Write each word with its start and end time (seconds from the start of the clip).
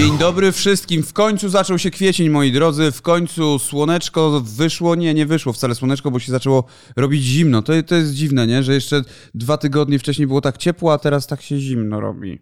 Dzień 0.00 0.18
dobry 0.18 0.52
wszystkim. 0.52 1.02
W 1.02 1.12
końcu 1.12 1.48
zaczął 1.48 1.78
się 1.78 1.90
kwiecień, 1.90 2.30
moi 2.30 2.52
drodzy. 2.52 2.92
W 2.92 3.02
końcu 3.02 3.58
słoneczko 3.58 4.40
wyszło. 4.40 4.94
Nie, 4.94 5.14
nie 5.14 5.26
wyszło 5.26 5.52
wcale 5.52 5.74
słoneczko, 5.74 6.10
bo 6.10 6.18
się 6.18 6.32
zaczęło 6.32 6.64
robić 6.96 7.22
zimno. 7.22 7.62
To, 7.62 7.72
to 7.82 7.94
jest 7.94 8.14
dziwne, 8.14 8.46
nie? 8.46 8.62
Że 8.62 8.74
jeszcze 8.74 9.02
dwa 9.34 9.56
tygodnie 9.56 9.98
wcześniej 9.98 10.26
było 10.26 10.40
tak 10.40 10.58
ciepło, 10.58 10.92
a 10.92 10.98
teraz 10.98 11.26
tak 11.26 11.42
się 11.42 11.58
zimno 11.58 12.00
robi. 12.00 12.38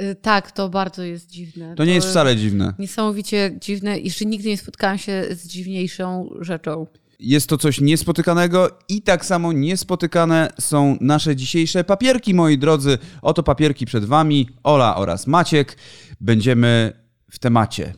Y, 0.00 0.16
Tak, 0.22 0.52
to 0.52 0.68
bardzo 0.68 1.02
jest 1.02 1.30
dziwne. 1.30 1.74
To 1.74 1.84
nie 1.84 1.94
jest 1.94 2.08
wcale 2.08 2.36
dziwne. 2.36 2.74
Niesamowicie 2.78 3.58
dziwne. 3.60 3.98
Jeszcze 3.98 4.24
nigdy 4.24 4.48
nie 4.48 4.58
spotkałam 4.58 4.98
się 4.98 5.26
z 5.30 5.46
dziwniejszą 5.46 6.30
rzeczą. 6.40 6.86
Jest 7.22 7.48
to 7.48 7.58
coś 7.58 7.80
niespotykanego 7.80 8.68
i 8.88 9.02
tak 9.02 9.24
samo 9.24 9.52
niespotykane 9.52 10.52
są 10.60 10.96
nasze 11.00 11.36
dzisiejsze 11.36 11.84
papierki, 11.84 12.34
moi 12.34 12.58
drodzy. 12.58 12.98
Oto 13.22 13.42
papierki 13.42 13.86
przed 13.86 14.04
wami, 14.04 14.48
Ola 14.62 14.96
oraz 14.96 15.26
Maciek. 15.26 15.76
Będziemy 16.20 16.92
w 17.30 17.38
temacie. 17.38 17.94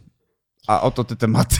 A 0.67 0.83
oto 0.83 1.05
te 1.05 1.17
tematy. 1.17 1.57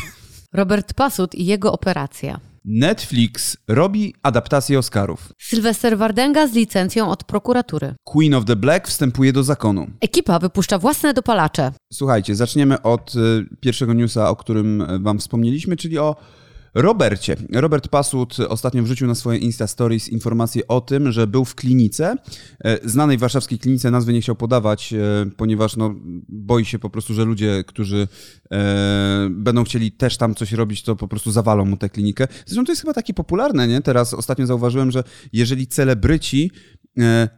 Robert 0.53 0.95
Pasut 0.95 1.35
i 1.35 1.47
jego 1.47 1.73
operacja. 1.73 2.41
Netflix 2.65 3.57
robi 3.69 4.15
adaptację 4.23 4.79
Oscarów. 4.79 5.33
Sylwester 5.39 5.99
Wardenga 5.99 6.47
z 6.47 6.53
licencją 6.53 7.11
od 7.11 7.25
prokuratury. 7.25 7.95
Queen 8.05 8.35
of 8.35 8.45
the 8.45 8.57
Black 8.57 8.89
wstępuje 8.89 9.33
do 9.33 9.43
zakonu. 9.43 9.87
Ekipa 10.01 10.39
wypuszcza 10.39 10.79
własne 10.79 11.15
dopalacze. 11.15 11.73
Słuchajcie, 11.93 12.35
zaczniemy 12.35 12.83
od 12.83 13.15
y, 13.15 13.47
pierwszego 13.61 13.93
newsa, 13.93 14.31
o 14.31 14.37
którym 14.37 14.81
y, 14.81 14.99
wam 14.99 15.19
wspomnieliśmy, 15.19 15.77
czyli 15.77 15.99
o 15.99 16.17
Robercie. 16.75 17.37
Robert 17.53 17.89
Pasut 17.89 18.37
ostatnio 18.49 18.83
wrzucił 18.83 19.07
na 19.07 19.15
swoje 19.15 19.39
Insta 19.39 19.67
Stories 19.67 20.09
informację 20.09 20.69
o 20.69 20.81
tym, 20.81 21.13
że 21.13 21.27
był 21.27 21.45
w 21.45 21.55
klinice, 21.55 22.17
e, 22.65 22.89
znanej 22.89 23.19
warszawskiej 23.19 23.59
klinice, 23.59 23.91
nazwy 23.91 24.13
nie 24.13 24.21
chciał 24.21 24.37
podawać, 24.37 24.93
e, 24.93 24.99
ponieważ 25.37 25.77
no, 25.77 25.95
boi 26.29 26.65
się 26.65 26.79
po 26.79 26.91
prostu, 26.91 27.15
że 27.15 27.25
ludzie, 27.25 27.65
którzy 27.67 28.09
e, 28.51 29.29
będą 29.31 29.65
chcieli 29.65 29.93
też 29.93 30.17
tam 30.17 30.35
coś 30.35 30.53
robić, 30.53 30.83
to 30.83 30.97
po 30.97 31.09
prostu 31.09 31.31
zawalą 31.31 31.65
mu 31.65 31.77
tę 31.77 31.89
klinikę. 31.89 32.29
Zresztą 32.47 32.65
to 32.65 32.73
jest 32.73 32.83
chyba 32.83 32.95
takie 32.95 33.15
popularne, 33.15 33.69
nie? 33.69 33.81
Teraz 33.81 34.15
ostatnio 34.15 34.47
zauważyłem, 34.47 34.91
że 34.91 35.05
jeżeli 35.33 35.67
celebryci 35.67 36.51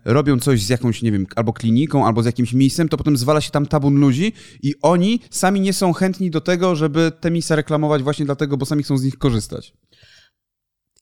robią 0.05 0.41
coś 0.41 0.63
z 0.63 0.69
jakąś, 0.69 1.03
nie 1.03 1.13
wiem, 1.13 1.27
albo 1.37 1.53
kliniką, 1.53 2.07
albo 2.07 2.23
z 2.23 2.27
jakimś 2.27 2.53
miejscem, 2.53 2.89
to 2.89 2.97
potem 2.97 3.17
zwala 3.17 3.41
się 3.41 3.51
tam 3.51 3.67
tabun 3.67 4.01
ludzi 4.01 4.33
i 4.63 4.75
oni 4.83 5.21
sami 5.31 5.61
nie 5.61 5.73
są 5.73 5.93
chętni 5.93 6.31
do 6.31 6.41
tego, 6.41 6.77
żeby 6.77 7.13
te 7.21 7.31
miejsca 7.31 7.57
reklamować 7.57 8.03
właśnie 8.03 8.25
dlatego, 8.25 8.57
bo 8.57 8.67
sami 8.67 8.83
chcą 8.83 8.99
z 8.99 9.03
nich 9.03 9.19
korzystać. 9.19 9.73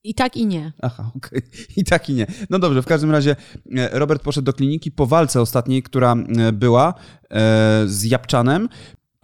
I 0.04 0.14
tak 0.14 0.36
i 0.36 0.46
nie. 0.46 0.72
Aha, 0.82 1.10
okej. 1.16 1.42
I 1.76 1.84
tak 1.84 2.10
i 2.10 2.14
nie. 2.14 2.26
No 2.50 2.58
dobrze, 2.58 2.82
w 2.82 2.86
każdym 2.86 3.10
razie 3.10 3.36
e, 3.76 3.98
Robert 3.98 4.22
poszedł 4.22 4.44
do 4.44 4.52
kliniki 4.52 4.92
po 4.92 5.06
walce 5.06 5.40
ostatniej, 5.40 5.82
która 5.82 6.14
e, 6.14 6.52
była 6.52 6.94
e, 7.30 7.82
z 7.86 8.04
Japczanem. 8.04 8.68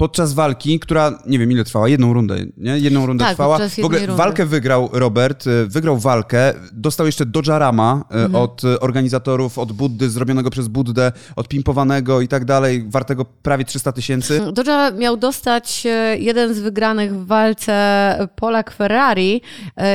Podczas 0.01 0.33
walki, 0.33 0.81
która 0.81 1.19
nie 1.27 1.39
wiem 1.39 1.53
ile 1.53 1.65
trwała, 1.65 1.89
jedną 1.89 2.13
rundę, 2.13 2.37
nie? 2.57 2.79
Jedną 2.79 3.07
rundę 3.07 3.25
Tak, 3.25 3.33
trwała. 3.35 3.59
W 3.59 3.85
ogóle 3.85 3.99
rundy. 3.99 4.15
walkę 4.17 4.47
wygrał 4.47 4.89
Robert, 4.93 5.47
e, 5.47 5.67
wygrał 5.67 5.99
walkę, 5.99 6.55
dostał 6.73 7.07
jeszcze 7.07 7.27
Dojarama 7.27 8.05
e, 8.11 8.15
Mhm. 8.15 8.35
od 8.45 8.63
organizatorów, 8.81 9.59
od 9.59 9.73
Buddy, 9.73 10.11
zrobionego 10.11 10.51
przez 10.51 10.69
Buddę, 10.69 11.13
odpimpowanego 11.37 12.21
i 12.21 12.29
tak 12.29 12.45
dalej, 12.45 12.85
wartego 12.89 13.25
prawie 13.25 13.65
300 13.65 13.93
tysięcy. 13.93 14.41
Doja 14.53 14.91
miał 14.91 15.17
dostać 15.17 15.87
e, 15.87 16.19
jeden 16.19 16.55
z 16.55 16.59
wygranych 16.61 17.15
w 17.15 17.27
walce 17.27 17.71
Polak 18.37 18.71
Ferrari 18.71 19.41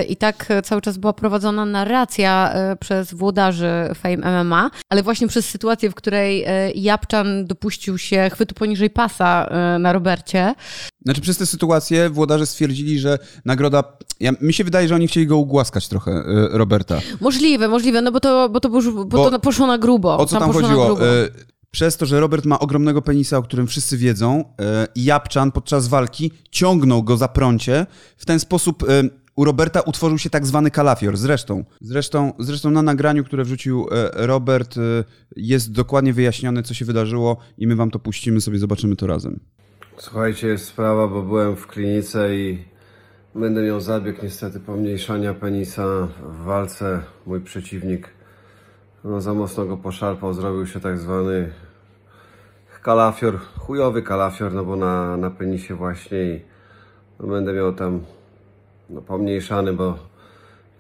i 0.10 0.16
tak 0.16 0.46
cały 0.64 0.82
czas 0.82 0.98
była 0.98 1.14
prowadzona 1.14 1.66
narracja 1.66 2.54
przez 2.80 3.14
włodarzy 3.14 3.72
Fame 3.96 4.44
MMA, 4.44 4.70
ale 4.90 5.04
właśnie 5.04 5.28
przez 5.28 5.50
sytuację, 5.50 5.90
w 5.90 5.96
której 5.96 6.46
Japczan 6.76 7.46
dopuścił 7.46 7.98
się 7.98 8.30
chwytu 8.34 8.56
poniżej 8.56 8.90
pasa 8.90 9.50
na 9.80 9.95
Robercie, 9.96 10.54
Znaczy 11.06 11.22
przez 11.22 11.38
tę 11.38 11.46
sytuację 11.46 12.10
włodarze 12.10 12.46
stwierdzili, 12.46 13.00
że 13.00 13.20
nagroda... 13.46 13.84
Ja, 14.20 14.32
mi 14.42 14.54
się 14.54 14.64
wydaje, 14.64 14.88
że 14.88 14.96
oni 14.96 15.08
chcieli 15.08 15.28
go 15.28 15.38
ugłaskać 15.38 15.88
trochę, 15.88 16.12
e, 16.12 16.24
Roberta. 16.58 17.02
Możliwe, 17.22 17.68
Możliwe, 17.68 18.02
no 18.02 18.12
bo 18.12 18.20
to, 18.20 18.50
bo 18.50 18.60
to, 18.60 18.70
bo 18.70 19.06
Bo- 19.06 19.32
to 19.32 19.40
poszło 19.40 19.68
na 19.68 19.78
grubo. 19.78 20.18
O 20.18 20.26
co 20.26 20.40
tam, 20.40 20.48
na 20.48 20.54
chodziło? 20.54 21.02
E, 21.02 21.06
Przez 21.72 21.98
to, 21.98 22.06
że 22.06 22.20
Robert 22.20 22.46
ma 22.46 22.60
ogromnego 22.60 23.02
penisa, 23.02 23.38
o 23.38 23.44
którym 23.44 23.68
wszyscy 23.68 23.98
wiedzą, 23.98 24.44
e, 24.62 24.88
Japczan 24.96 25.52
podczas 25.52 25.88
walki 25.88 26.32
ciągnął 26.52 27.04
go 27.04 27.18
za 27.18 27.28
prącie. 27.28 27.86
W 28.18 28.26
ten 28.26 28.40
sposób 28.40 28.84
u 29.36 29.46
Roberta 29.46 29.82
utworzył 29.82 30.18
się 30.18 30.30
tak 30.30 30.46
zwany 30.46 30.72
kalafior. 30.72 31.18
Zresztą, 31.18 31.66
zresztą, 31.82 32.34
zresztą 32.40 32.72
na 32.72 32.82
nagraniu, 32.82 33.24
które 33.24 33.44
wrzucił 33.44 33.88
Robert, 34.14 34.76
jest 35.36 35.72
dokładnie 35.72 36.14
wyjaśnione, 36.14 36.64
co 36.64 36.74
się 36.74 36.86
wydarzyło 36.86 37.38
i 37.58 37.68
my 37.68 37.76
wam 37.76 37.92
to 37.92 38.00
puścimy, 38.00 38.42
sobie 38.42 38.60
zobaczymy 38.60 38.96
to 38.96 39.08
razem. 39.08 39.40
Słuchajcie, 39.98 40.48
jest 40.48 40.66
sprawa, 40.66 41.08
bo 41.08 41.22
byłem 41.22 41.56
w 41.56 41.68
klinice 41.68 42.36
i 42.36 42.66
będę 43.36 43.64
miał 43.64 43.82
zabieg 43.82 44.24
niestety 44.24 44.60
pomniejszania 44.60 45.34
penisa 45.34 46.08
w 46.24 46.44
walce. 46.44 47.02
Mój 47.26 47.42
przeciwnik 47.42 48.10
no, 49.04 49.22
za 49.22 49.34
mocno 49.34 49.66
go 49.66 49.78
poszarpał, 49.78 50.34
zrobił 50.34 50.68
się 50.68 50.80
tak 50.80 50.98
zwany 50.98 51.52
kalafior, 52.82 53.40
chujowy 53.58 54.02
kalafior, 54.02 54.54
no 54.54 54.66
bo 54.66 54.76
na, 54.76 55.18
na 55.18 55.30
penisie 55.30 55.76
właśnie 55.76 56.24
i 56.24 56.42
no, 57.20 57.28
będę 57.28 57.54
miał 57.54 57.74
tam 57.74 58.06
no, 58.90 59.02
pomniejszany, 59.02 59.74
bo 59.74 59.98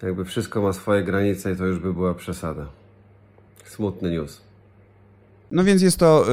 jakby 0.03 0.25
wszystko 0.25 0.61
ma 0.61 0.73
swoje 0.73 1.03
granice 1.03 1.51
i 1.51 1.55
to 1.55 1.65
już 1.65 1.79
by 1.79 1.93
była 1.93 2.13
przesada. 2.13 2.67
Smutny 3.63 4.11
news. 4.11 4.41
No 5.51 5.63
więc 5.63 5.81
jest 5.81 5.97
to 5.97 6.25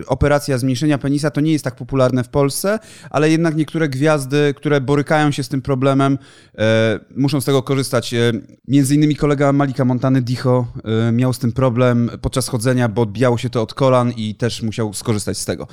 y, 0.00 0.06
operacja 0.06 0.58
zmniejszenia 0.58 0.98
penisa. 0.98 1.30
To 1.30 1.40
nie 1.40 1.52
jest 1.52 1.64
tak 1.64 1.76
popularne 1.76 2.24
w 2.24 2.28
Polsce, 2.28 2.78
ale 3.10 3.30
jednak 3.30 3.56
niektóre 3.56 3.88
gwiazdy, 3.88 4.54
które 4.56 4.80
borykają 4.80 5.30
się 5.30 5.42
z 5.42 5.48
tym 5.48 5.62
problemem, 5.62 6.18
e, 6.58 7.00
muszą 7.16 7.40
z 7.40 7.44
tego 7.44 7.62
korzystać. 7.62 8.14
E, 8.14 8.32
między 8.68 8.94
innymi 8.94 9.16
kolega 9.16 9.52
Malika 9.52 9.84
Montany, 9.84 10.22
Dicho, 10.22 10.66
e, 11.08 11.12
miał 11.12 11.32
z 11.32 11.38
tym 11.38 11.52
problem 11.52 12.10
podczas 12.20 12.48
chodzenia, 12.48 12.88
bo 12.88 13.02
odbijało 13.02 13.38
się 13.38 13.50
to 13.50 13.62
od 13.62 13.74
kolan 13.74 14.12
i 14.16 14.34
też 14.34 14.62
musiał 14.62 14.94
skorzystać 14.94 15.38
z 15.38 15.44
tego. 15.44 15.66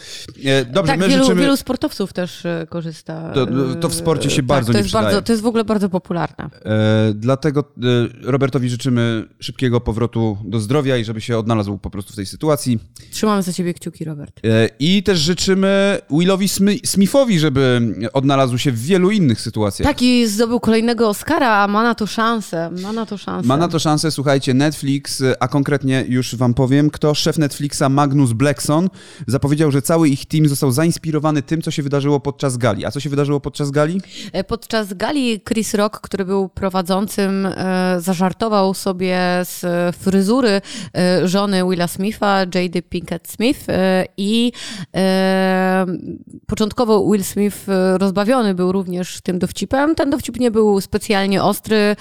E, 0.45 0.65
dobrze, 0.65 0.91
tak, 0.91 0.99
my 0.99 1.07
wielu, 1.09 1.23
życzymy... 1.23 1.41
wielu 1.41 1.57
sportowców 1.57 2.13
też 2.13 2.45
e, 2.45 2.67
korzysta. 2.69 3.31
To- 3.33 3.47
to 3.81 3.89
w 3.89 3.93
sporcie 3.93 4.29
się 4.29 4.39
e, 4.39 4.43
bardzo 4.43 4.67
tak, 4.67 4.73
to 4.73 4.77
nie 4.77 4.83
jest 4.83 4.93
bardzo. 4.93 5.21
To 5.21 5.33
jest 5.33 5.43
w 5.43 5.45
ogóle 5.45 5.63
bardzo 5.63 5.89
popularne. 5.89 6.49
Dlatego 7.13 7.63
Robertowi 8.23 8.69
życzymy 8.69 9.27
szybkiego 9.39 9.81
powrotu 9.81 10.37
do 10.45 10.59
zdrowia 10.59 10.97
i 10.97 11.05
żeby 11.05 11.21
się 11.21 11.37
odnalazł 11.37 11.77
po 11.77 11.89
prostu 11.89 12.13
w 12.13 12.15
tej 12.15 12.25
sytuacji. 12.25 12.68
Trzymamy 13.11 13.41
za 13.43 13.53
ciebie 13.53 13.73
kciuki, 13.73 14.05
Robert. 14.05 14.39
E, 14.45 14.69
I 14.79 15.03
też 15.03 15.19
życzymy 15.19 15.99
Willowi 16.11 16.47
Smi- 16.47 16.79
Smithowi, 16.87 17.39
żeby 17.39 17.81
odnalazł 18.13 18.57
się 18.57 18.71
w 18.71 18.79
wielu 18.81 19.11
innych 19.11 19.41
sytuacjach. 19.41 19.87
Tak, 19.89 20.01
i 20.01 20.27
zdobył 20.27 20.59
kolejnego 20.59 21.09
Oscara, 21.09 21.49
a 21.63 21.67
ma 21.67 21.83
na 21.83 21.95
to 21.95 22.07
szansę. 22.07 22.69
Ma 22.81 22.93
na 22.93 23.05
to 23.05 23.17
szansę. 23.17 23.47
Ma 23.47 23.57
na 23.57 23.67
to 23.67 23.79
szansę, 23.79 24.11
słuchajcie, 24.11 24.53
Netflix, 24.53 25.23
a 25.39 25.47
konkretnie 25.47 26.05
już 26.07 26.35
wam 26.35 26.53
powiem, 26.53 26.89
kto 26.89 27.15
szef 27.15 27.37
Netflixa 27.37 27.83
Magnus 27.89 28.33
Blackson 28.33 28.89
zapowiedział, 29.27 29.71
że 29.71 29.81
cały 29.81 30.09
ich 30.09 30.25
team 30.25 30.47
został 30.47 30.71
zainspirowany 30.71 31.41
tym, 31.41 31.61
co 31.61 31.71
się 31.71 31.83
wydarzyło 31.83 32.19
podczas 32.19 32.57
gali. 32.57 32.85
A 32.85 32.91
co 32.91 32.99
się 32.99 33.09
wydarzyło 33.09 33.39
podczas 33.39 33.71
gali? 33.71 34.01
E, 34.33 34.43
Podczas 34.43 34.93
gali 34.93 35.41
Chris 35.47 35.73
Rock, 35.73 35.99
który 36.01 36.25
był 36.25 36.49
prowadzącym, 36.49 37.45
e, 37.45 37.95
zażartował 38.01 38.73
sobie 38.73 39.17
z 39.43 39.63
e, 39.63 39.93
fryzury 39.99 40.61
e, 40.97 41.27
żony 41.27 41.61
Willa 41.69 41.87
Smitha, 41.87 42.45
Jady 42.63 42.81
Pinkett 42.81 43.27
Smith 43.27 43.69
e, 43.69 44.05
i 44.17 44.51
e, 44.95 45.85
początkowo 46.47 47.11
Will 47.11 47.23
Smith 47.23 47.69
e, 47.69 47.97
rozbawiony 47.97 48.53
był 48.53 48.71
również 48.71 49.21
tym 49.21 49.39
dowcipem. 49.39 49.95
Ten 49.95 50.09
dowcip 50.09 50.39
nie 50.39 50.51
był 50.51 50.81
specjalnie 50.81 51.43
ostry, 51.43 51.95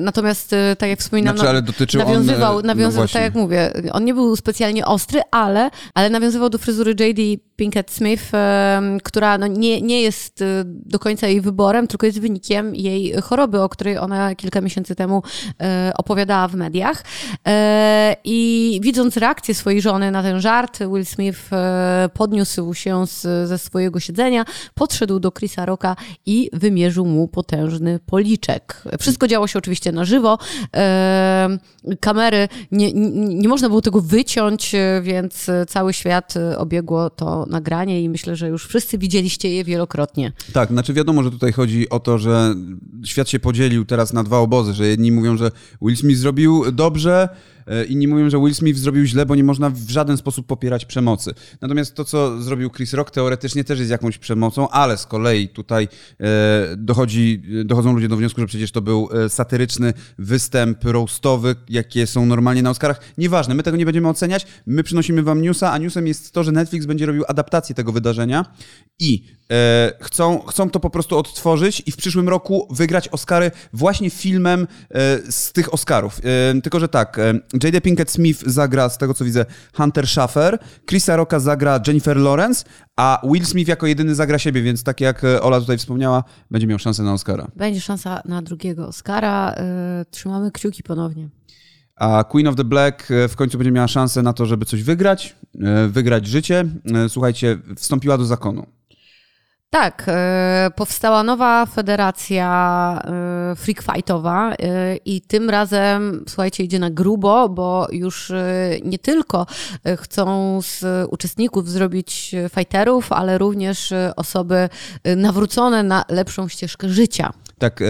natomiast 0.00 0.54
tak 0.78 0.88
jak 0.88 0.98
wspominam, 0.98 1.36
Znaczy, 1.36 1.50
ale 1.50 1.62
dotyczył 1.62 2.00
on, 2.00 2.06
nawiązywał, 2.06 2.54
no 2.54 2.62
nawiązywał 2.62 2.92
właśnie. 2.92 3.20
tak 3.20 3.22
jak 3.22 3.34
mówię, 3.34 3.72
on 3.92 4.04
nie 4.04 4.14
był 4.14 4.36
specjalnie 4.36 4.86
ostry, 4.86 5.20
ale, 5.30 5.70
ale 5.94 6.10
nawiązywał 6.10 6.50
do 6.50 6.58
fryzury 6.58 6.90
J.D. 6.90 7.22
Pinkett 7.56 7.90
Smith, 7.90 8.22
która 9.02 9.38
no 9.38 9.46
nie, 9.46 9.82
nie 9.82 10.02
jest 10.02 10.44
do 10.64 10.98
końca 10.98 11.28
jej 11.28 11.40
wyborem, 11.40 11.86
tylko 11.86 12.06
jest 12.06 12.20
wynikiem 12.20 12.74
jej 12.74 13.14
choroby, 13.22 13.62
o 13.62 13.68
której 13.68 13.98
ona 13.98 14.34
kilka 14.34 14.60
miesięcy 14.60 14.94
temu 14.94 15.22
opowiadała 15.96 16.48
w 16.48 16.54
mediach. 16.54 17.04
I 18.24 18.80
widząc 18.82 19.16
reakcję 19.16 19.54
swojej 19.54 19.80
żony 19.82 19.89
na 19.98 20.22
ten 20.22 20.40
żart, 20.40 20.78
Will 20.78 21.06
Smith 21.06 21.52
e, 21.52 22.08
podniósł 22.14 22.74
się 22.74 23.06
z, 23.06 23.48
ze 23.48 23.58
swojego 23.58 24.00
siedzenia, 24.00 24.44
podszedł 24.74 25.20
do 25.20 25.32
Chrisa 25.32 25.66
Rocka 25.66 25.96
i 26.26 26.50
wymierzył 26.52 27.06
mu 27.06 27.28
potężny 27.28 27.98
policzek. 28.06 28.82
Wszystko 29.00 29.28
działo 29.28 29.46
się 29.46 29.58
oczywiście 29.58 29.92
na 29.92 30.04
żywo. 30.04 30.38
E, 30.76 31.58
kamery, 32.00 32.48
nie, 32.72 32.92
nie, 32.92 33.10
nie 33.34 33.48
można 33.48 33.68
było 33.68 33.80
tego 33.80 34.00
wyciąć, 34.00 34.74
e, 34.74 35.00
więc 35.02 35.46
cały 35.68 35.92
świat 35.92 36.34
obiegło 36.56 37.10
to 37.10 37.46
nagranie 37.46 38.02
i 38.02 38.08
myślę, 38.08 38.36
że 38.36 38.48
już 38.48 38.66
wszyscy 38.66 38.98
widzieliście 38.98 39.54
je 39.54 39.64
wielokrotnie. 39.64 40.32
Tak, 40.52 40.68
znaczy 40.68 40.92
wiadomo, 40.92 41.22
że 41.22 41.30
tutaj 41.30 41.52
chodzi 41.52 41.88
o 41.88 42.00
to, 42.00 42.18
że 42.18 42.54
świat 43.04 43.28
się 43.28 43.38
podzielił 43.38 43.84
teraz 43.84 44.12
na 44.12 44.24
dwa 44.24 44.38
obozy, 44.38 44.74
że 44.74 44.86
jedni 44.86 45.12
mówią, 45.12 45.36
że 45.36 45.50
Will 45.82 45.96
Smith 45.96 46.18
zrobił 46.18 46.72
dobrze, 46.72 47.28
Inni 47.88 48.08
mówią, 48.08 48.30
że 48.30 48.38
Will 48.38 48.54
Smith 48.54 48.78
zrobił 48.78 49.04
źle, 49.04 49.26
bo 49.26 49.34
nie 49.34 49.44
można 49.44 49.70
w 49.70 49.90
żaden 49.90 50.16
sposób 50.16 50.46
popierać 50.46 50.84
przemocy. 50.84 51.34
Natomiast 51.60 51.94
to, 51.94 52.04
co 52.04 52.42
zrobił 52.42 52.70
Chris 52.70 52.94
Rock, 52.94 53.10
teoretycznie 53.10 53.64
też 53.64 53.78
jest 53.78 53.90
jakąś 53.90 54.18
przemocą, 54.18 54.68
ale 54.68 54.98
z 54.98 55.06
kolei 55.06 55.48
tutaj 55.48 55.88
e, 56.20 56.26
dochodzi, 56.76 57.42
dochodzą 57.64 57.92
ludzie 57.92 58.08
do 58.08 58.16
wniosku, 58.16 58.40
że 58.40 58.46
przecież 58.46 58.72
to 58.72 58.80
był 58.80 59.08
e, 59.12 59.28
satyryczny 59.28 59.92
występ 60.18 60.84
roastowy, 60.84 61.56
jakie 61.68 62.06
są 62.06 62.26
normalnie 62.26 62.62
na 62.62 62.70
Oscarach. 62.70 63.00
Nieważne, 63.18 63.54
my 63.54 63.62
tego 63.62 63.76
nie 63.76 63.84
będziemy 63.84 64.08
oceniać, 64.08 64.46
my 64.66 64.82
przynosimy 64.82 65.22
wam 65.22 65.42
newsa, 65.42 65.72
a 65.72 65.78
newsem 65.78 66.06
jest 66.06 66.32
to, 66.32 66.44
że 66.44 66.52
Netflix 66.52 66.86
będzie 66.86 67.06
robił 67.06 67.24
adaptację 67.28 67.74
tego 67.74 67.92
wydarzenia 67.92 68.44
i 68.98 69.24
e, 69.50 69.92
chcą, 70.00 70.38
chcą 70.38 70.70
to 70.70 70.80
po 70.80 70.90
prostu 70.90 71.18
odtworzyć 71.18 71.82
i 71.86 71.92
w 71.92 71.96
przyszłym 71.96 72.28
roku 72.28 72.68
wygrać 72.70 73.08
Oscary 73.08 73.50
właśnie 73.72 74.10
filmem 74.10 74.66
e, 74.90 75.32
z 75.32 75.52
tych 75.52 75.74
Oscarów. 75.74 76.20
E, 76.24 76.60
tylko, 76.60 76.80
że 76.80 76.88
tak, 76.88 77.20
e, 77.54 77.58
Jada 77.66 77.80
Pinkett 77.80 78.10
Smith 78.10 78.42
zagra, 78.46 78.88
z 78.88 78.98
tego 78.98 79.14
co 79.14 79.24
widzę, 79.24 79.46
Hunter 79.76 80.06
Schaffer, 80.06 80.58
Chrisa 80.90 81.16
Rocka 81.16 81.40
zagra 81.40 81.80
Jennifer 81.86 82.16
Lawrence, 82.16 82.64
a 82.96 83.20
Will 83.32 83.46
Smith 83.46 83.68
jako 83.68 83.86
jedyny 83.86 84.14
zagra 84.14 84.38
siebie, 84.38 84.62
więc 84.62 84.82
tak 84.82 85.00
jak 85.00 85.24
e, 85.24 85.42
Ola 85.42 85.60
tutaj 85.60 85.78
wspomniała, 85.78 86.24
będzie 86.50 86.66
miał 86.66 86.78
szansę 86.78 87.02
na 87.02 87.12
Oscara. 87.12 87.46
Będzie 87.56 87.80
szansa 87.80 88.22
na 88.24 88.42
drugiego 88.42 88.88
Oscara. 88.88 89.54
y, 90.02 90.04
Trzymamy 90.10 90.50
kciuki 90.50 90.82
ponownie. 90.82 91.28
A 91.96 92.24
Queen 92.24 92.46
of 92.46 92.56
the 92.56 92.64
Black 92.64 93.10
e, 93.10 93.28
w 93.28 93.36
końcu 93.36 93.58
będzie 93.58 93.72
miała 93.72 93.88
szansę 93.88 94.22
na 94.22 94.32
to, 94.32 94.46
żeby 94.46 94.64
coś 94.64 94.82
wygrać, 94.82 95.36
e, 95.60 95.88
wygrać 95.88 96.26
życie. 96.26 96.64
E, 96.94 97.08
Słuchajcie, 97.08 97.58
wstąpiła 97.76 98.18
do 98.18 98.24
zakonu. 98.24 98.66
Tak, 99.70 100.04
e, 100.08 100.70
powstała 100.76 101.22
nowa 101.22 101.66
federacja 101.66 103.02
e, 103.04 103.10
freak 103.56 103.82
fightowa 103.82 104.52
e, 104.52 104.96
i 104.96 105.20
tym 105.20 105.50
razem, 105.50 106.24
słuchajcie, 106.28 106.64
idzie 106.64 106.78
na 106.78 106.90
grubo, 106.90 107.48
bo 107.48 107.88
już 107.92 108.30
e, 108.30 108.70
nie 108.84 108.98
tylko 108.98 109.46
e, 109.84 109.96
chcą 109.96 110.58
z 110.62 110.84
uczestników 111.10 111.68
zrobić 111.68 112.34
fighterów, 112.54 113.12
ale 113.12 113.38
również 113.38 113.92
osoby 114.16 114.68
nawrócone 115.16 115.82
na 115.82 116.04
lepszą 116.08 116.48
ścieżkę 116.48 116.88
życia. 116.88 117.32
Tak, 117.58 117.80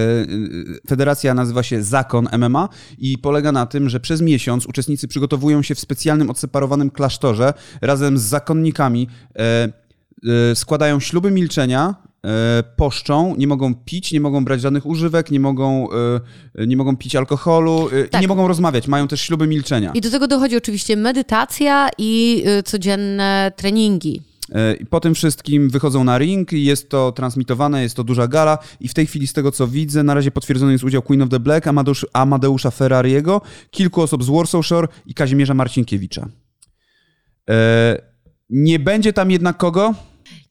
federacja 0.89 1.35
nazywa 1.35 1.62
się 1.62 1.83
Zakon 1.83 2.29
MMA 2.39 2.69
i 2.99 3.19
polega 3.19 3.53
na 3.53 3.67
tym, 3.67 3.89
że 3.89 4.01
przez 4.01 4.21
miesiąc 4.21 4.67
uczestnicy 4.67 5.09
przygotowują 5.09 5.62
się 5.62 5.75
w 5.75 5.81
specjalnym, 5.81 6.31
odseparowanym 6.31 6.91
klasztorze 6.91 7.55
razem 7.81 8.19
z 8.19 8.23
zakonnikami, 8.23 9.09
e, 9.37 9.69
e, 10.51 10.55
składają 10.55 11.01
śluby 11.01 11.31
milczenia, 11.31 11.95
poszczą, 12.76 13.34
nie 13.37 13.46
mogą 13.46 13.75
pić, 13.75 14.12
nie 14.12 14.20
mogą 14.20 14.44
brać 14.44 14.61
żadnych 14.61 14.87
używek, 14.87 15.31
nie 15.31 15.40
mogą, 15.40 15.88
e, 16.55 16.67
nie 16.67 16.76
mogą 16.76 16.96
pić 16.96 17.17
alkoholu 17.17 17.88
e, 17.93 18.08
Tak. 18.08 18.20
i 18.20 18.25
nie 18.25 18.28
mogą 18.28 18.49
rozmawiać, 18.49 18.88
mają 18.88 19.08
też 19.08 19.20
śluby 19.20 19.46
milczenia. 19.46 19.93
I 19.94 20.00
do 20.00 20.11
tego 20.11 20.28
dochodzi 20.28 20.56
oczywiście 20.56 20.96
medytacja 20.96 21.88
i 21.99 22.43
e, 22.46 22.62
codzienne 22.62 23.52
treningi. 23.56 24.22
E, 24.52 24.75
I 24.75 24.87
po 24.87 25.00
tym 25.00 25.14
wszystkim 25.14 25.70
wychodzą 25.70 26.05
na 26.05 26.19
ring 26.19 26.52
jest 26.52 26.88
to 26.88 27.12
transmitowane, 27.12 27.82
jest 27.82 27.96
to 27.96 28.05
duża 28.05 28.28
gala 28.28 28.58
i 28.81 28.88
w 28.88 28.94
tej 28.94 29.06
chwili 29.06 29.26
z 29.26 29.32
tego 29.32 29.52
co 29.52 29.69
widzę, 29.69 30.02
na 30.02 30.14
razie 30.14 30.31
potwierdzony 30.31 30.73
jest 30.73 30.84
udział 30.84 31.02
Queen 31.02 31.23
of 31.23 31.28
the 31.28 31.40
Black, 31.40 31.66
Amadeusz, 31.66 32.06
Amadeusza 32.12 32.70
Ferrariego, 32.70 33.40
kilku 33.70 34.02
osób 34.02 34.25
z 34.25 34.28
Warsaw 34.28 34.66
Shore 34.66 34.88
i 35.06 35.14
Kazimierza 35.14 35.55
Marcinkiewicza. 35.55 36.28
E, 37.50 38.02
nie 38.50 38.78
będzie 38.78 39.12
tam 39.12 39.31
jednak 39.31 39.56
kogo? 39.56 39.94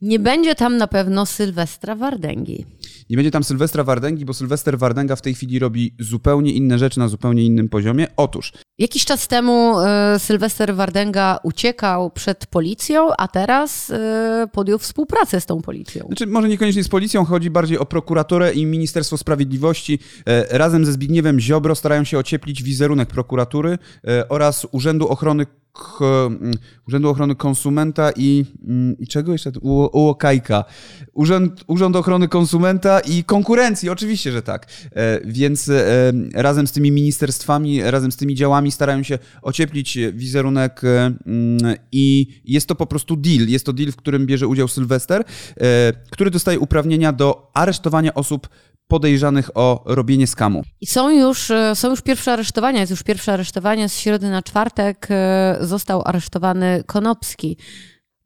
Nie 0.01 0.19
będzie 0.19 0.55
tam 0.55 0.77
na 0.77 0.87
pewno 0.87 1.25
Sylwestra 1.25 1.95
Wardęgi. 1.95 2.65
Nie 3.09 3.17
będzie 3.17 3.31
tam 3.31 3.43
Sylwestra 3.43 3.83
Wardęgi, 3.83 4.25
bo 4.25 4.33
Sylwester 4.33 4.77
Wardęga 4.77 5.15
w 5.15 5.21
tej 5.21 5.33
chwili 5.33 5.59
robi 5.59 5.95
zupełnie 5.99 6.51
inne 6.51 6.79
rzeczy 6.79 6.99
na 6.99 7.07
zupełnie 7.07 7.43
innym 7.43 7.69
poziomie. 7.69 8.07
Otóż 8.17 8.53
Jakiś 8.79 9.05
czas 9.05 9.27
temu 9.27 9.79
e, 9.79 10.19
Sylwester 10.19 10.75
Wardęga 10.75 11.39
uciekał 11.43 12.11
przed 12.11 12.47
policją, 12.47 13.09
a 13.17 13.27
teraz 13.27 13.89
e, 13.89 14.47
podjął 14.51 14.79
współpracę 14.79 15.41
z 15.41 15.45
tą 15.45 15.61
policją. 15.61 16.05
Znaczy, 16.07 16.27
może 16.27 16.49
niekoniecznie 16.49 16.83
z 16.83 16.89
policją, 16.89 17.25
chodzi 17.25 17.49
bardziej 17.49 17.77
o 17.77 17.85
prokuraturę 17.85 18.53
i 18.53 18.65
Ministerstwo 18.65 19.17
Sprawiedliwości. 19.17 19.99
E, 20.25 20.57
Razem 20.57 20.85
ze 20.85 20.91
Zbigniewem 20.91 21.39
Ziobro 21.39 21.75
starają 21.75 22.03
się 22.03 22.17
ocieplić 22.17 22.63
wizerunek 22.63 23.09
prokuratury 23.09 23.77
oraz 24.29 24.67
Urzędu 24.71 25.07
Ochrony 25.07 25.45
Urzędu 26.87 27.09
Ochrony 27.09 27.35
Konsumenta 27.35 28.11
i, 28.15 28.45
mm, 28.67 28.97
i 28.97 29.07
czego 29.07 29.31
jeszcze? 29.31 29.51
UOKiK. 29.61 30.47
Urząd, 31.13 31.63
Urząd 31.67 31.95
Ochrony 31.95 32.27
Konsumenta 32.27 32.99
i 32.99 33.23
Konkurencji, 33.23 33.89
oczywiście, 33.89 34.31
że 34.31 34.41
tak. 34.41 34.67
E, 34.91 35.19
Więc 35.25 35.69
e, 35.69 36.13
razem 36.33 36.67
z 36.67 36.71
tymi 36.71 36.91
ministerstwami, 36.91 37.83
razem 37.83 38.11
z 38.11 38.17
tymi 38.17 38.35
działami 38.35 38.71
starają 38.71 39.03
się 39.03 39.19
ocieplić 39.41 39.97
wizerunek 40.13 40.83
e, 40.83 41.05
mm, 41.25 41.75
i 41.91 42.27
jest 42.45 42.67
to 42.67 42.75
po 42.75 42.85
prostu 42.85 43.15
deal. 43.15 43.47
Jest 43.47 43.65
to 43.65 43.73
deal, 43.73 43.91
w 43.91 43.95
którym 43.95 44.25
bierze 44.25 44.47
udział 44.47 44.67
Sylwester, 44.67 45.23
który 46.11 46.31
dostaje 46.31 46.59
uprawnienia 46.59 47.13
do 47.13 47.51
aresztowania 47.53 48.13
osób 48.13 48.49
podejrzanych 48.89 49.57
o 49.57 49.83
robienie 49.85 50.27
skamu. 50.27 50.63
I 50.81 50.85
są 50.85 51.09
już, 51.09 51.51
e, 51.51 51.75
są 51.75 51.89
już 51.89 52.01
pierwsze 52.01 52.33
aresztowania, 52.33 52.79
jest 52.79 52.91
już 52.91 53.03
pierwsze 53.03 53.33
aresztowanie. 53.33 53.89
Z 53.89 53.99
środy 53.99 54.29
na 54.29 54.41
czwartek 54.41 55.07
e, 55.09 55.57
został 55.61 56.01
aresztowany 56.05 56.83
Konopski. 56.85 57.57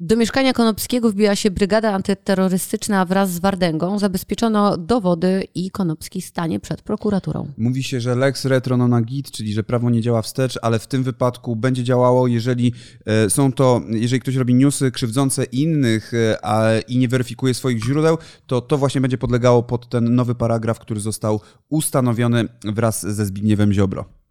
Do 0.05 0.15
mieszkania 0.15 0.53
Konopskiego 0.53 1.09
wbiła 1.09 1.35
się 1.35 1.51
brygada 1.51 1.91
antyterrorystyczna 1.93 3.05
wraz 3.05 3.31
z 3.31 3.39
Wardęgą. 3.39 3.99
Zabezpieczono 3.99 4.77
dowody 4.77 5.47
i 5.55 5.71
Konopski 5.71 6.21
stanie 6.21 6.59
przed 6.59 6.81
prokuraturą. 6.81 7.47
Mówi 7.57 7.83
się, 7.83 8.01
że 8.01 8.15
lex 8.15 8.45
retro 8.45 8.77
non 8.77 8.93
agit, 8.93 9.31
czyli 9.31 9.53
że 9.53 9.63
prawo 9.63 9.89
nie 9.89 10.01
działa 10.01 10.21
wstecz, 10.21 10.59
ale 10.61 10.79
w 10.79 10.87
tym 10.87 11.03
wypadku 11.03 11.55
będzie 11.55 11.83
działało, 11.83 12.27
jeżeli 12.27 12.73
e, 13.05 13.29
są 13.29 13.51
to, 13.51 13.81
jeżeli 13.89 14.19
ktoś 14.19 14.35
robi 14.35 14.55
newsy 14.55 14.91
krzywdzące 14.91 15.43
innych 15.43 16.13
e, 16.13 16.45
a, 16.45 16.79
i 16.87 16.97
nie 16.97 17.07
weryfikuje 17.07 17.53
swoich 17.53 17.83
źródeł, 17.85 18.17
to 18.47 18.61
to 18.61 18.77
właśnie 18.77 19.01
będzie 19.01 19.17
podlegało 19.17 19.63
pod 19.63 19.89
ten 19.89 20.15
nowy 20.15 20.35
paragraf, 20.35 20.79
który 20.79 20.99
został 20.99 21.41
ustanowiony 21.69 22.47
wraz 22.63 23.01
ze 23.01 23.25
Zbigniewem 23.25 23.73
Ziobro. 23.73 24.22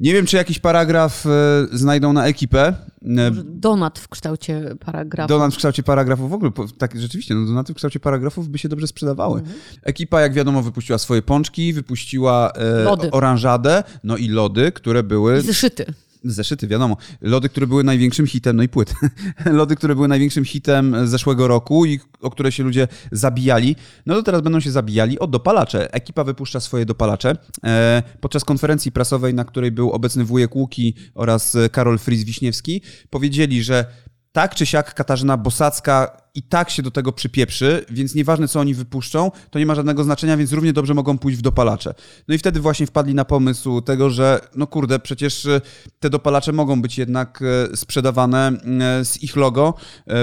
Nie 0.00 0.12
wiem, 0.12 0.26
czy 0.26 0.36
jakiś 0.36 0.58
paragraf 0.58 1.26
e, 1.26 1.30
znajdą 1.72 2.12
na 2.12 2.26
ekipę. 2.26 2.74
E, 3.18 3.30
Donat 3.44 3.98
w 3.98 4.08
kształcie 4.08 4.76
paragrafu. 4.84 5.28
Donat 5.28 5.54
w 5.54 5.56
kształcie 5.56 5.82
paragrafów 5.82 6.30
w 6.30 6.34
ogóle, 6.34 6.50
tak 6.78 7.00
rzeczywiście, 7.00 7.34
no 7.34 7.46
donaty 7.46 7.72
w 7.72 7.76
kształcie 7.76 8.00
paragrafów 8.00 8.48
by 8.48 8.58
się 8.58 8.68
dobrze 8.68 8.86
sprzedawały. 8.86 9.42
Ekipa, 9.82 10.20
jak 10.20 10.34
wiadomo, 10.34 10.62
wypuściła 10.62 10.98
swoje 10.98 11.22
pączki, 11.22 11.72
wypuściła 11.72 12.52
e, 12.52 13.10
oranżadę, 13.10 13.82
no 14.04 14.16
i 14.16 14.28
lody, 14.28 14.72
które 14.72 15.02
były... 15.02 15.38
I 15.38 15.42
zeszyty. 15.42 15.86
Zeszyty, 16.24 16.68
wiadomo. 16.68 16.96
Lody, 17.20 17.48
które 17.48 17.66
były 17.66 17.84
największym 17.84 18.26
hitem, 18.26 18.56
no 18.56 18.62
i 18.62 18.68
płyty. 18.68 18.94
Lody, 19.46 19.76
które 19.76 19.94
były 19.94 20.08
największym 20.08 20.44
hitem 20.44 21.08
zeszłego 21.08 21.48
roku 21.48 21.86
i 21.86 22.00
o 22.20 22.30
które 22.30 22.52
się 22.52 22.62
ludzie 22.62 22.88
zabijali, 23.12 23.76
no 24.06 24.14
to 24.14 24.22
teraz 24.22 24.40
będą 24.40 24.60
się 24.60 24.70
zabijali 24.70 25.18
o 25.18 25.26
dopalacze. 25.26 25.94
Ekipa 25.94 26.24
wypuszcza 26.24 26.60
swoje 26.60 26.86
dopalacze. 26.86 27.36
E, 27.64 28.02
podczas 28.20 28.44
konferencji 28.44 28.92
prasowej, 28.92 29.34
na 29.34 29.44
której 29.44 29.72
był 29.72 29.90
obecny 29.90 30.24
wujek 30.24 30.56
Łuki 30.56 30.94
oraz 31.14 31.54
e, 31.54 31.68
Karol 31.68 31.98
Fris-Wiśniewski, 31.98 32.80
powiedzieli, 33.10 33.62
że 33.62 33.84
tak 34.32 34.54
czy 34.54 34.66
siak 34.66 34.94
Katarzyna 34.94 35.36
Bosacka 35.36 36.23
i 36.34 36.42
tak 36.42 36.70
się 36.70 36.82
do 36.82 36.90
tego 36.90 37.12
przypieprzy, 37.12 37.84
więc 37.90 38.14
nieważne 38.14 38.48
co 38.48 38.60
oni 38.60 38.74
wypuszczą, 38.74 39.30
to 39.50 39.58
nie 39.58 39.66
ma 39.66 39.74
żadnego 39.74 40.04
znaczenia, 40.04 40.36
więc 40.36 40.52
równie 40.52 40.72
dobrze 40.72 40.94
mogą 40.94 41.18
pójść 41.18 41.38
w 41.38 41.42
dopalacze. 41.42 41.94
No 42.28 42.34
i 42.34 42.38
wtedy 42.38 42.60
właśnie 42.60 42.86
wpadli 42.86 43.14
na 43.14 43.24
pomysł 43.24 43.80
tego, 43.80 44.10
że 44.10 44.40
no 44.56 44.66
kurde, 44.66 44.98
przecież 44.98 45.46
e, 45.46 45.60
te 46.00 46.10
dopalacze 46.10 46.52
mogą 46.52 46.82
być 46.82 46.98
jednak 46.98 47.42
e, 47.72 47.76
sprzedawane 47.76 48.52
e, 48.80 49.04
z 49.04 49.22
ich 49.22 49.36
logo, 49.36 49.74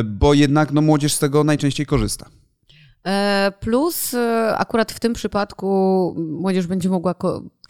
bo 0.05 0.33
jednak 0.33 0.71
no 0.71 0.81
młodzież 0.81 1.13
z 1.13 1.19
tego 1.19 1.43
najczęściej 1.43 1.85
korzysta. 1.85 2.29
E, 3.07 3.51
Plus 3.59 4.15
akurat 4.55 4.91
w 4.91 4.99
tym 4.99 5.13
przypadku 5.13 6.15
młodzież 6.17 6.67
będzie 6.67 6.89
mogła 6.89 7.15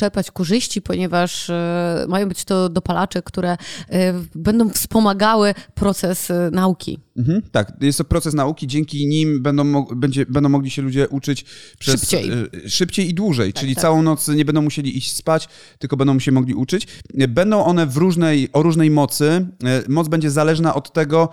czerpać 0.01 0.31
korzyści, 0.31 0.81
ponieważ 0.81 1.50
e, 1.50 2.05
mają 2.10 2.27
być 2.29 2.46
to 2.46 2.70
dopalacze, 2.70 3.22
które 3.22 3.51
e, 3.51 4.13
będą 4.36 4.70
wspomagały 4.70 5.53
proces 5.74 6.31
e, 6.31 6.50
nauki. 6.51 7.00
Mhm, 7.17 7.41
tak, 7.51 7.74
jest 7.81 7.98
to 7.98 8.03
proces 8.03 8.34
nauki, 8.34 8.67
dzięki 8.67 9.08
nim 9.08 9.41
będą, 9.41 9.86
będzie, 9.86 10.25
będą 10.25 10.50
mogli 10.50 10.70
się 10.72 10.81
ludzie 10.81 11.10
uczyć 11.10 11.46
przez, 11.79 12.01
Szybciej. 12.01 12.31
szybciej 12.67 13.10
i 13.10 13.13
dłużej, 13.13 13.53
czyli 13.53 13.75
tak. 13.75 13.81
całą 13.81 14.01
noc 14.01 14.27
nie 14.27 14.46
będą 14.46 14.62
musieli 14.62 14.98
iść 14.98 15.15
spać, 15.15 15.50
tylko 15.79 15.98
będą 15.98 16.20
się 16.20 16.31
mogli 16.31 16.53
uczyć. 16.53 16.88
Będą 17.29 17.65
one 17.65 17.86
w 17.86 17.98
różnej, 17.98 18.50
o 18.53 18.63
różnej 18.63 18.91
mocy. 18.91 19.48
Moc 19.88 20.08
będzie 20.08 20.31
zależna 20.31 20.74
od 20.74 20.93
tego, 20.93 21.29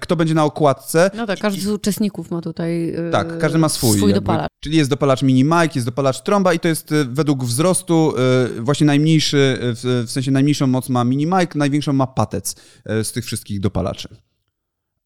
kto 0.00 0.16
będzie 0.16 0.34
na 0.34 0.44
okładce. 0.44 1.10
No 1.16 1.26
tak, 1.26 1.38
każdy 1.38 1.60
z 1.60 1.66
uczestników 1.66 2.30
ma 2.30 2.40
tutaj 2.40 2.94
Tak, 3.12 3.38
każdy 3.38 3.58
ma 3.58 3.68
swój. 3.68 3.96
swój 3.96 4.14
dopalacz. 4.14 4.50
Czyli 4.60 4.76
jest 4.76 4.90
dopalacz 4.90 5.22
mini 5.22 5.44
mic, 5.44 5.74
jest 5.74 5.86
dopalacz 5.86 6.22
trąba 6.22 6.52
i 6.52 6.60
to 6.60 6.68
jest 6.68 6.94
według 7.08 7.44
wzrostu 7.44 8.11
e, 8.18 8.48
właśnie 8.60 8.86
najmniejszy, 8.86 9.58
e, 9.60 10.04
w, 10.04 10.10
sensie 10.10 10.30
najmniejszą 10.30 10.66
moc 10.66 10.88
ma 10.88 11.04
mini 11.04 11.26
mic, 11.26 11.54
największą 11.54 11.92
ma 11.92 12.06
patec 12.06 12.56
e, 12.86 13.04
z 13.04 13.12
tych 13.12 13.24
wszystkich 13.24 13.60
dopalaczy. 13.60 14.08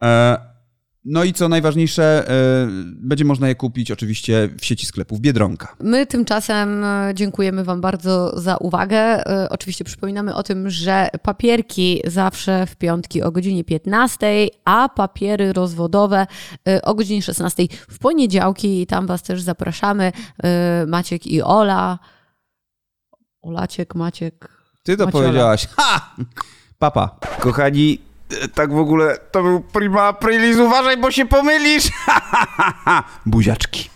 E, 0.03 0.57
No 1.09 1.25
i 1.25 1.33
co 1.33 1.49
najważniejsze, 1.49 2.25
będzie 2.87 3.25
można 3.25 3.49
je 3.49 3.55
kupić 3.55 3.91
oczywiście 3.91 4.49
w 4.61 4.65
sieci 4.65 4.87
sklepów 4.87 5.21
Biedronka. 5.21 5.77
My 5.81 6.07
tymczasem 6.07 6.85
e, 6.85 7.13
dziękujemy 7.15 7.65
Wam 7.65 7.81
bardzo 7.81 8.41
za 8.41 8.57
uwagę. 8.57 8.97
E, 8.99 9.49
Oczywiście 9.51 9.85
przypominamy 9.85 10.35
o 10.35 10.43
tym, 10.43 10.71
że 10.71 11.09
papierki 11.23 12.01
zawsze 12.05 12.67
w 12.67 12.77
piątki 12.77 13.23
o 13.23 13.33
godzinie 13.33 13.65
15, 13.65 14.47
a 14.65 14.89
papiery 14.89 15.53
rozwodowe 15.53 16.27
o 16.83 16.95
godzinie 16.95 17.23
16 17.23 17.67
w 17.89 17.99
poniedziałki 17.99 18.87
tam 18.87 19.07
Was 19.07 19.23
też 19.23 19.43
zapraszamy. 19.43 20.13
Maciek 20.87 21.27
i 21.27 21.43
Ola. 21.43 21.99
Olaciek, 23.47 23.95
Maciek. 23.95 24.49
Ty 24.83 24.97
to 24.97 25.05
Maciola. 25.07 25.25
powiedziałaś. 25.25 25.69
Ha! 25.77 26.15
Papa. 26.79 27.17
Kochani, 27.41 27.99
e, 28.43 28.49
tak 28.49 28.73
w 28.73 28.79
ogóle 28.79 29.19
to 29.31 29.43
był 29.43 29.61
prima 29.61 30.03
aprilis, 30.03 30.59
uważaj, 30.59 30.97
bo 30.97 31.11
się 31.11 31.27
pomylisz! 31.27 31.89
Buziaczki. 33.27 33.91